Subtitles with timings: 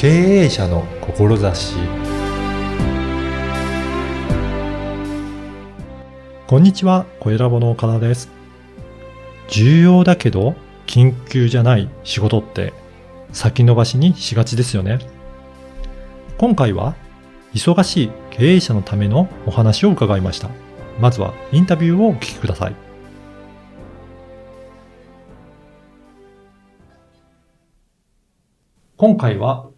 [0.00, 1.74] 経営者の志
[6.46, 8.30] こんにちは、小ラボの岡田です。
[9.48, 10.54] 重要だけど
[10.86, 12.72] 緊急じゃない仕事って
[13.32, 15.00] 先延ばしにしがちですよね。
[16.38, 16.94] 今回は
[17.52, 20.48] 忙しい経営者のためのお話を伺いました。
[20.98, 22.74] まずはインタビューをお聞きください。
[28.96, 29.69] 今回は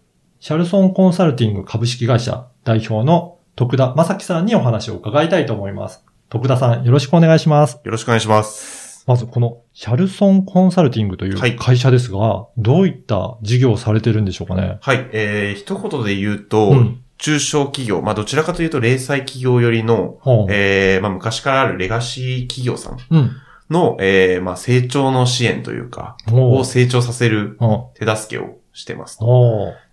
[0.45, 6.05] シャルソンコンサルティング株式会社代表の徳田正樹さんにお話を伺いたいと思います。
[6.31, 7.79] 徳田さん、よろしくお願いします。
[7.85, 9.05] よろしくお願いします。
[9.07, 14.79] まず、このシャルソンコンサルティングといはいう会社ですが、どういった事業をされてるんでしょうかね？
[14.81, 15.09] はい。
[15.13, 23.31] えー、一言で言うと、うん中小企業、まあどちらかというと零細企業よりの、ほうえー、まあ昔からあるレガシー企業さんうん。
[23.71, 29.21] の、えー、まあ成長の支援というか、を成長させるほ手助けをしてます。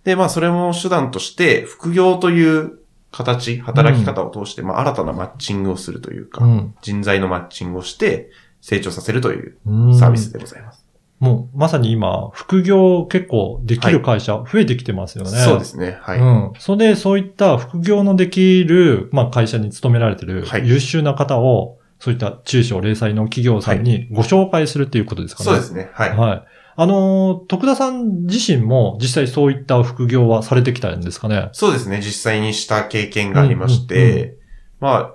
[0.04, 2.78] で、まあそれも手段として、副業という
[3.10, 6.74] 形、働き方を通して、まあ新たなマッチングをするというか、うん。
[6.82, 10.84] 人材のマッチングをして、成長させるといううんサービスでございます。
[11.18, 15.30] もう、まさに今、副業結構できる会社増えてきてますよね。
[15.30, 15.98] そうですね。
[16.00, 16.18] はい。
[16.18, 16.52] うん。
[16.58, 25.50] それで、そういった副業のできる、まあ、会社に勤められてるはい優秀な方を、そういった中小零細の企業さんにご紹介するっていうことですかね。
[25.50, 25.90] そうですね。
[25.92, 26.16] はい。
[26.16, 26.42] はい。
[26.80, 31.50] あのー、徳田さん自身も実際そういった副業はされてきたんですかね？
[31.52, 31.98] そうですね。
[31.98, 34.38] 実際にした経験がありましうんて、
[34.80, 35.12] ま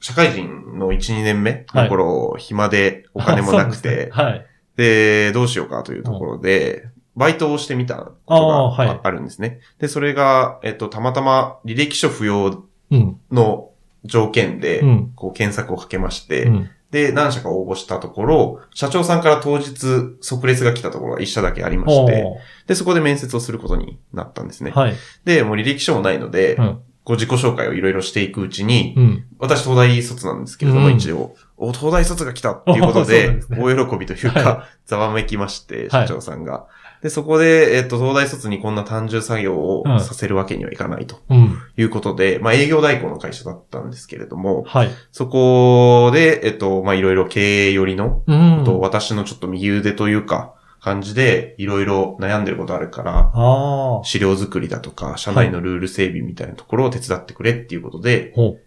[0.00, 4.46] 社会人の1、2年目の頃、暇でお金もなくて、 はい。
[4.76, 9.60] で、どうしようかというところで、バイトをしてみたことがああるんですね。
[9.78, 13.20] で、それが、えっと、たまたま履歴書不要うん。
[13.30, 13.68] の
[14.04, 15.12] 条件でう、ん。
[15.14, 16.70] こう検索をかけまして、うん。
[16.90, 22.24] で、何社か応募したところ、社長さんから当日即列が来たところが一社だけありまして、
[22.66, 24.70] で、そこで面接をすることになったんですね。
[24.70, 24.94] はい。
[25.24, 26.80] で、もう履歴書もないので、うん。
[27.04, 29.24] こう自己紹介をいろいろしていくうちに、うん。
[29.38, 36.66] 私東大卒なんですけれども、うん一応、お、東大卒が来たっていうことで 大喜びというか、はざわめきまして、はい社長さんが。
[37.02, 41.58] で、そこで、えっと、東大卒にこんな単純作業をうんさせるわけにはいかないとうん。
[41.76, 44.90] いうことで、まあ営業代行の会社だったんですけれども、はい。
[45.12, 48.62] そこで、えっと、まあいろいろ経営寄りの、うん。
[48.64, 54.04] と私のちょっと右腕というか、感じで、いろいろ悩んでることあるから、ああ。
[54.04, 58.60] 資料作りだとか、社内のルール整備みたいなところを手伝ってくれっていうことで、ほう。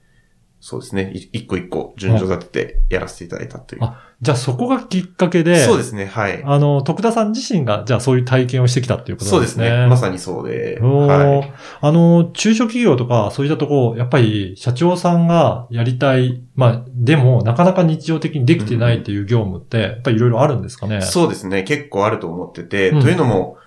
[0.63, 1.11] そうですね。
[1.11, 3.83] い一個一個順序立ててやらせていただいたという。
[3.83, 6.05] あじゃあそこがきっかけで、そうですね。
[6.05, 6.43] はい。
[6.45, 9.77] あの、徳田さん自身が、じゃあそういう体験をしてきたっていうことそうんですすなでね。
[9.79, 9.87] ね。
[9.87, 10.79] まさにそうで。
[10.79, 11.53] はい。
[11.81, 21.01] あの、中小企業とか、そういったところ、やっぱり社長さんがやりたい、まあ、でも、なかなか日常的にできてないっていう業務って、やっぱりいろいろあるんですかね？
[21.01, 21.63] そうですね。
[21.63, 23.57] 結構あると思ってて、うんというのも、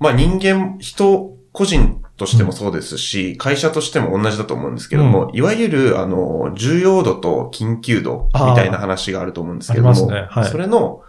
[0.00, 10.26] まあ人間、人、個人としてもそうですし、会社としても同じだと思うんですけども、いわゆる、あの、重要度と緊急度みたいな話があると思うんですけども、ね。
[10.28, 10.44] はい。
[10.44, 11.00] それの、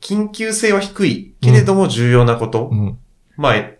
[0.00, 2.96] 緊急性は低いけれども重要なこと、うん。
[3.36, 3.70] まあ、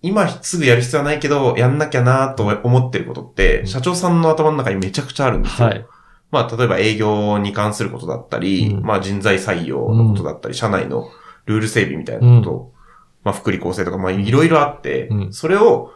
[0.00, 3.66] 今すぐやる必要はないけど、やんなきゃなと思ってることって、うん。
[3.66, 5.68] 社長さんの頭の中にめちゃくちゃあるんですよ。
[5.68, 5.84] はい。
[6.30, 8.82] まあ、例えば営業に関することだったり、うん。
[8.82, 11.10] まあ人材採用のことだったり、社内の
[11.44, 12.79] ルール整備みたいなこと、
[13.24, 15.92] まあ福利厚生とか、まあいろいろあって、うんそれを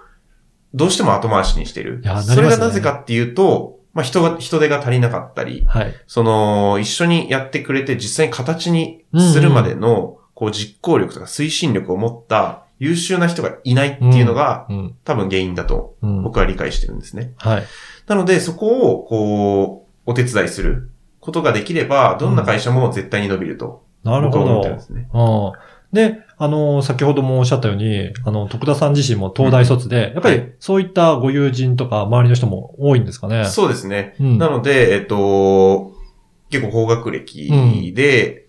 [0.74, 2.00] どうしても後回しにしてる。
[2.00, 5.94] ねそれがなぜかっていうと、まあ人が、人手が足りなかったり、はい。
[6.06, 14.96] その、一緒にやってくれて実際に形にするまでの、こう実行力とか推進力を持った優秀な人がいないっていうのが、うん。
[15.04, 16.22] 多分原因だとうん。
[16.24, 17.34] 僕は理解してるんですね。
[17.36, 17.64] はい。
[18.08, 24.84] なので、そこを、こう、お手伝いすることができれば、どんな会社も絶対に伸びると、なるほど僕は思ってるんで。
[24.84, 25.08] すね。
[25.14, 25.52] うん
[25.94, 33.44] で、あの、先ほどもおっしゃったように、あの、徳田さん自身も東大卒で、やっぱりはいそういったご友人とか周りの人も多いんですかね？
[33.46, 34.16] そうですね。
[34.20, 34.38] うん。
[34.38, 35.92] なので、えっと、
[36.50, 38.43] 結構高学歴で、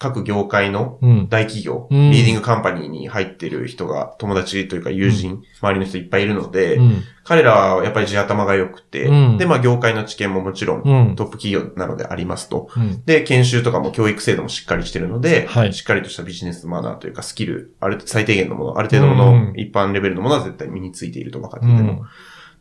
[0.00, 1.28] 各業界のうん。
[1.28, 7.02] 大企業、うんリーディングカンパニーに入ってる人が、友達というか友人、周りの人いっぱいいるので、うん。
[7.22, 11.16] 彼らはやっぱり地頭が良くて、うんで、まあ業界の知見ももちろんうん。
[11.16, 12.70] トップ企業なのでありますと。
[12.74, 13.04] うん。
[13.04, 21.92] で、研修とかも教育制度もしっかりしてるので、はいしっかりとしたビジネスマナーというかスキル、ある、最低限のもの、ある程度うのん一般レベルのものは絶対身についていると分かってういても。
[21.92, 22.02] ん。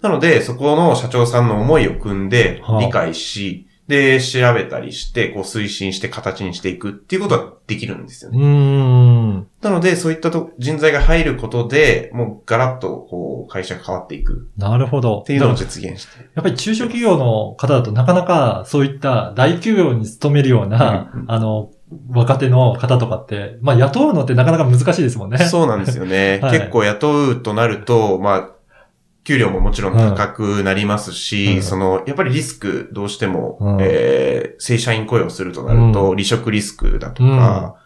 [0.01, 8.45] なので、そこの社長さんの思いを組んではあ、理解し、で、調べたりして、こう推進して形にしていくっていうことはできるんですようね。
[8.45, 9.47] ん。
[9.63, 15.21] なので、そういったと人材が入ることで、もうガラッとこう会社が変わっていくなるほど。
[15.21, 16.19] っていうのを実現して。
[16.36, 21.71] やっぱり中小企業の方だとなかなかそういった大企業に勤めるような、うんうんあの、
[22.12, 25.39] 若手の方とかって、まあ雇うのってなかなか難しいですもんね。
[25.39, 26.39] そうなんですよね。
[26.44, 28.50] はい結構雇うとなると、まあ、
[29.24, 37.77] 給料ももちろん高くなりますし、うんその、やっぱりリスク、どうしても、うんえー正社員雇用するとなると、う離職リスクだとか、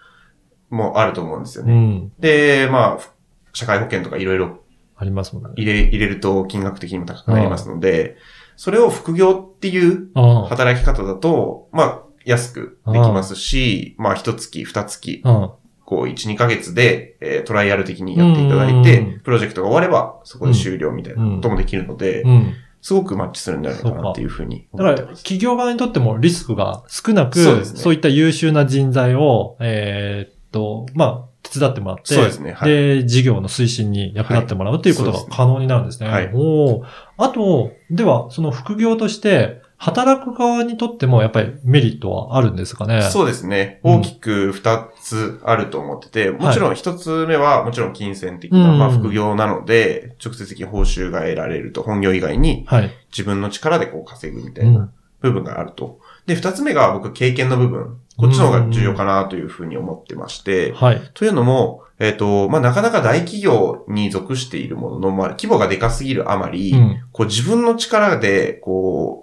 [0.69, 1.73] もあると思うんですよね。
[1.73, 2.11] うん。
[2.19, 3.13] で、まあ、
[3.53, 4.63] 社会保険とかいろいろ
[4.95, 5.49] ありますもんね。
[5.55, 8.17] 入れ、入れると金額的にも高くなりますので、
[8.55, 10.43] それを副業っていううん。
[10.45, 15.51] 働き方だと、まあ、安くできますし、まあ、一月、二月、うん。
[15.93, 22.53] こう、1、2ヶ月で、えートライアル的にやっていただいてうん、プロジェクトが終われば、そこで終了みたいなこともできるので、うん。
[22.81, 25.23] すごくマッチするんじゃないかなっていうふうにだから、思ってます。
[25.23, 27.51] 企業側にとってもリスクが少なく、そ
[27.89, 27.95] うね。
[27.95, 32.53] いった優秀な人材を、えーっと、まあ、手伝ってもらって、そうですね。
[32.53, 32.69] はい。
[32.69, 36.09] で、事業の推進に役立ってもらうということが可能になるんですね。
[36.09, 36.31] はい。
[36.33, 36.85] おー。
[37.17, 43.01] あと、では、その副業として、働く側にとってもやっぱりメリットはあるんですかね？
[43.01, 43.81] そうですね。
[43.83, 52.91] うん大きく2つあると思ってて、もちろん1つ目は、もちろん金銭的な、うんまあ副業なので、直接的に報酬が得られると、本業以外にはい。
[53.11, 54.65] 自分の力でこう稼ぐみたう。
[54.65, 54.93] いなん
[55.23, 55.99] 部分があると。
[56.25, 57.97] で、2つ目が僕経験の部分。
[58.17, 61.01] こっちの方が重要かなというふうに思ってまして、はい。
[61.13, 67.03] というのも、えっ、と、まあ、なかなか大企業に属しているものの、まあ、規模がでかすぎるあまり、うん。
[67.11, 69.22] こう自分の力で、こ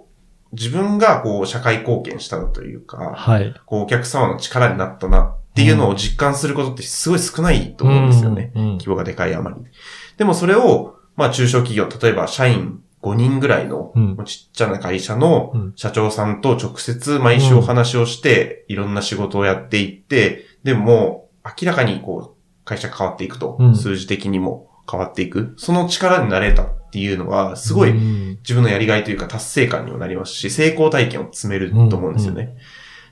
[0.53, 3.53] 自分がこう社会貢献したというか、はい。
[3.65, 5.21] こうお客様の力になったな
[5.51, 8.51] っていうのを実感することってすごい少ないと思うんですよね。
[8.55, 8.61] うん。
[8.61, 9.57] うん規模がでかいあまり。
[10.17, 25.53] でもそれを、まあ中小企業、例えば社員5人ぐらいのうんちっちゃな会社のうん社長さんと直接毎週お話をして、いろんな仕事をやっていって、でも明らかにこう会社変わっていくと、うん数字的にも変わっていく。
[25.57, 32.57] その力になれたっていうのは、すごいうん自分のやりがいというか達成感にもなりますし、成功体験を積めると思うんですよね。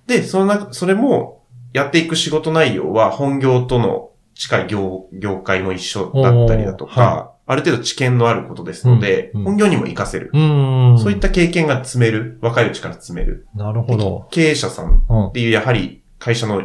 [0.08, 1.40] で、その中、それも、
[1.72, 10.30] やっていく仕事内容は本業との近い業、業界も一緒だったりだとか、ある程度知見のあることですので、うんうん本業にも活かせる。
[10.34, 11.00] うん。
[11.00, 12.38] そういった経験が積める。
[12.42, 13.48] 若いうちから積める。
[13.56, 14.28] なるほど。
[14.30, 15.32] 経営者さんうんっ。
[15.32, 16.64] ていう、やはり会社の、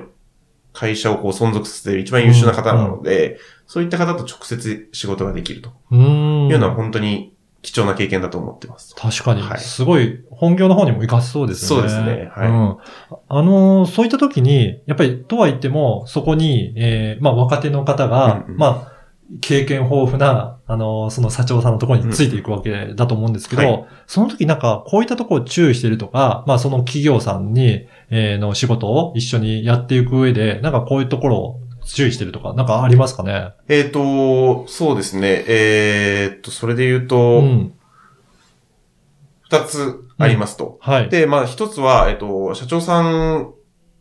[0.73, 6.01] 会社をこう存続させる一番優秀な方なので、そういった方と直接仕事ができるとうん。
[6.49, 7.35] いうのは本当に
[7.65, 8.95] 貴重な経験だと思ってます。
[8.95, 9.57] 確かには。
[9.57, 11.89] いすごい、本業の方にも活かせそうですよね。
[11.89, 12.77] そうですねはいうん。
[13.29, 18.95] あのー、そういった時に、やっぱり、とは言っても、そこに、えー、まあ、若手の方が、うんうんまあ、
[19.41, 33.53] 経験豊富な、あのー、その社長さんのところについていくわけだと思うんですけど、うんはその時なんか、こういったところを注意してるとか、まあ、その企業さんに、えー、の仕事を一緒にやっていく上で、なんかこういうところを注意してるとか、なんかありますかね？
[33.69, 35.45] えっ、と、そうですね。
[35.47, 37.75] えっ、と、それで言ううと、ん。
[39.43, 40.79] 二つありますと。
[40.81, 41.09] はい。
[41.11, 43.53] で、まあ一つは、えっ、と、社長さん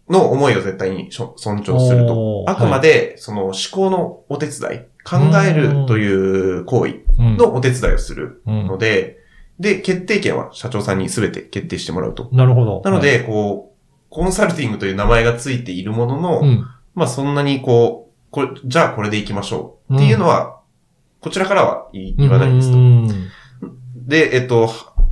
[0.10, 2.46] の思いを絶対に尊重すると。
[2.48, 9.20] あくまで、その思考のお手伝い、考えるという行為うんのお手伝いをするうんので、
[9.60, 12.30] で、決定権は社長さんに全て決定してもらうと。
[12.32, 12.82] なるほど。
[12.84, 16.66] なので、こう、コンサルティングという名前がついているものの、はい、うん。
[16.96, 19.96] まあそんなにこう、これ、じゃあこれで行きましょう。
[19.96, 20.60] っていうのは、
[21.22, 22.78] こちらからは言わないですと。
[22.78, 23.08] うん。
[23.96, 24.70] で、えっと、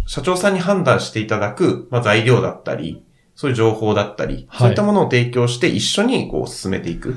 [0.07, 3.04] 社長さんに判断していただく、まあ、材料だったり、
[3.36, 4.60] そういう情報だったり、はい。
[4.60, 7.15] そういったものを提供して一緒にこう進めていく、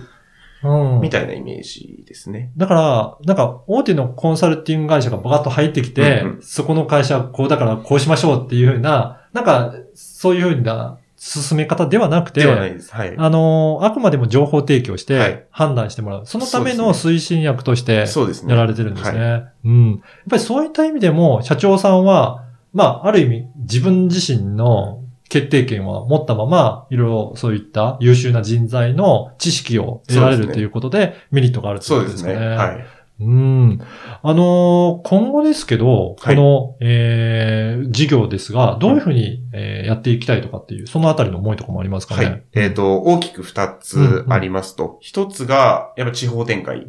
[0.63, 1.01] うん。
[1.01, 2.53] みたいなイメージですね。
[2.57, 6.43] だから、なんか、大手のコンサルティング会社がバカッと入ってきて、うんうん。
[6.43, 12.95] そこの会社はこうだからこうしましょうっていうふうな、なんか、そういうふうな進め方ではなくて、ではないです。
[12.95, 13.15] はい。
[13.17, 16.27] あの、あくまでも情報提供しはいて判断してもらう。
[16.27, 18.53] そのためのそう推進役としてそうですね。
[18.53, 19.19] やられてるんですね。
[19.19, 19.91] はうん。
[19.93, 32.11] やっぱりそういった意味でも、社長さんは、まあ、ある意味、自分自身の決定権は持ったまま、いろいろそういった優秀な人材の知識を得られるということで、メリットがあるというそうでね。
[32.11, 32.57] ことですすね。
[32.57, 32.87] はい。
[33.21, 33.81] うん。
[34.23, 42.25] あのー今後ですけど、はいこの、えー、事業ですが、どういうふうに、えーやっていきたいとかっていう、そのあたりの思いとかもありますかね？
[42.25, 42.43] はい。
[42.55, 44.99] えっ、と、大きく二つありますと。
[45.01, 46.87] 一、つが、やっぱ地方展開。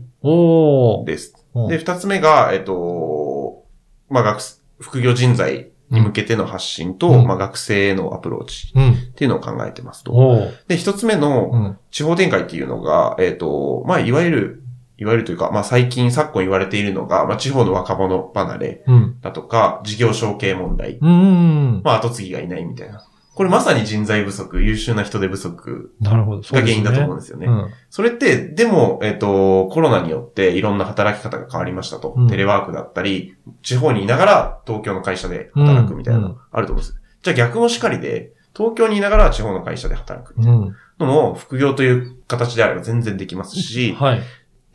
[1.05, 1.33] です。
[1.53, 3.63] うんで、二つ目が、えっ、と、
[4.09, 8.91] まあ、学生、副業人材に向けての発信と、うんまあ、学生へのアプローチうん。
[8.91, 10.11] っていうのを考えてますと。
[10.11, 10.51] おー。
[10.67, 11.77] で、一つ目の、うん。
[11.91, 14.63] 地方展開っていうのが、えっ、と、まあ、いわゆる、
[14.97, 19.19] いわゆるというか、まあ、最近昨今言われているのが、まあ、地方の若者離れうん。
[19.21, 20.97] だとか、事業承継問題。
[21.01, 21.81] うん。
[21.83, 23.05] まあ、後継ぎがいないみたいな。
[23.35, 27.47] これまさに人材不足、優秀な人手不足が原因だと思うんですよね。
[27.47, 27.69] うん。
[27.89, 32.13] それって、でも、えっ、と、コロナによっていろんな働き方が変わりましたと。
[32.15, 36.97] うんテレワークだったり、地方にいながら東京の会社で働くみたいなのあると思うんです。
[37.23, 40.75] じゃあ逆もしかりで、東京にいながら地方の会社で働くうん。
[40.97, 44.21] のも副業という形であれば全然できますし、はい。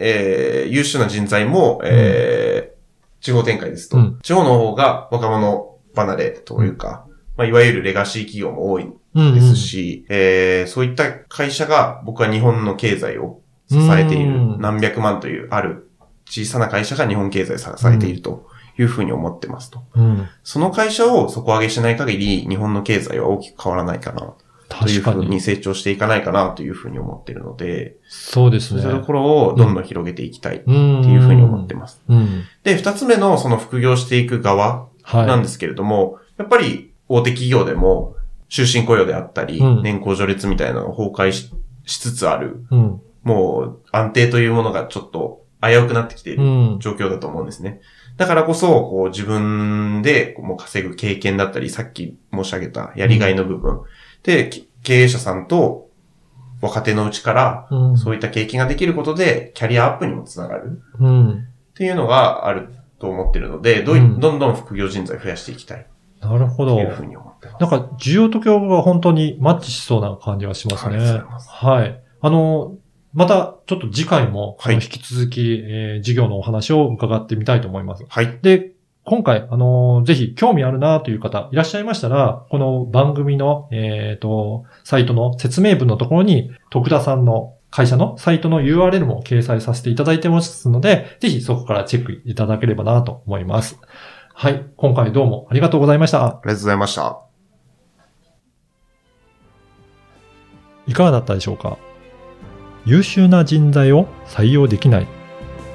[0.00, 2.80] えー優秀な人材も、えー
[3.22, 4.18] 地方展開ですと、うん。
[4.22, 14.60] 地方の方が若者離れというか、まあ、いわゆるレガシー企業も多いうんですし、えーそういった会社が僕は日本の経済を支えているうん。
[14.60, 15.90] 何百万というある
[16.24, 19.82] 小さな会社が日本経済を支えているというふうに思ってますと。
[19.94, 20.26] うん。
[20.42, 24.32] その会社を底上げしない限り日本の経済は大きく変わらないかな
[24.78, 25.00] という。
[25.02, 28.82] ふうに成長していかないかなというふうに思っているので、そうですね。
[28.82, 31.04] そういったところをどんどん広げていきたいってうん。
[31.04, 32.00] いうふうに思ってます。
[32.08, 32.44] うん。
[32.62, 35.26] で、二つ目のその副業していく側はい。
[35.26, 38.14] なんですけれども、やっぱり大手企業でも
[38.48, 41.50] 終身雇用であったり、うん年功序列みたいなのが崩壊し
[41.86, 43.00] しつつある、うん。
[43.24, 46.46] もう安定というものがちょっと危うくなってきているう
[46.76, 46.78] ん。
[46.80, 47.80] 状況だと思うんですね。
[48.16, 53.80] だからこそ、こう自分でもう稼ぐ経験だったり、さっき申し上げたやりがいの部分、
[54.22, 55.90] で、き経営者さんと
[56.60, 57.98] 若手のうちから、うん。
[57.98, 61.30] そういった経験ができることで、キャリアアップにもつながるうん。
[61.30, 65.86] っていうのがあると思ってるので、どんどんどん副業人材を増やしていきたい
[66.20, 66.76] なるほど。
[66.76, 67.60] というふうに思ってます。
[67.60, 70.98] なんか、需要と供給が本当にマッチしそうな感じがしますね。
[71.00, 72.00] すはい。
[72.20, 72.76] あの、
[73.14, 78.04] また、ちょっと次回も、はい引き続き、えー事業のお話を伺ってみたいと思います。
[78.08, 78.38] はい。
[78.42, 78.69] で、
[79.10, 93.80] 今回、あの、ぜひ興味あるなという方いらっしゃいましたら、この番組の、えっ、と、サイトの説明文のところに、徳田さんの会社のサイトの URL も掲載させていただいてますので、ぜひそこからチェックいただければなと思います。
[94.32, 94.64] はい。
[94.76, 96.24] 今回どうもありがとうございました。
[96.24, 97.20] ありがとうございました。
[100.86, 101.78] いかがだったでしょうか？
[102.86, 105.08] 優秀な人材を採用できない、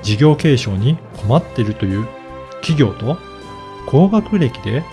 [0.04, 2.08] 事業継承に困っているという
[2.66, 3.20] 企業と、
[3.86, 4.84] 高学歴で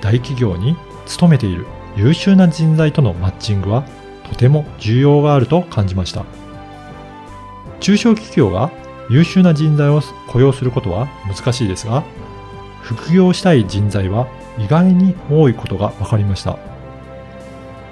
[0.00, 0.76] 大企業に
[1.06, 3.84] 勤めている優秀な人材とのマッチングは
[4.28, 6.24] とても重要があると感じました。
[7.80, 8.70] 中小企業が
[9.10, 12.04] 優秀な人材を雇用することは難しいですが、
[12.82, 14.26] 副業したい人材は
[14.58, 16.58] 意外に多いことが分かりました。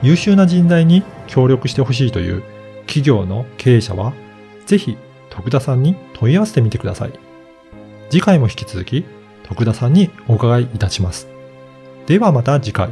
[0.02, 2.42] 優秀な人材に協力してほしいという
[2.86, 4.12] 企業の経営者は、
[4.66, 4.96] ぜひ
[5.30, 7.12] 徳田さんに問い合わせてみてください。
[8.10, 9.04] 次回も引き続き
[9.52, 11.28] 徳田さんにお伺いいたします。
[12.06, 12.88] ではまた次回。